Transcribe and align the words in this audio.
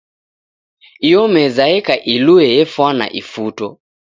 Iyo 1.07 1.21
meza 1.33 1.63
eka 1.77 1.95
ilue 2.13 2.45
efwana 2.61 3.05
ifuto. 3.21 3.67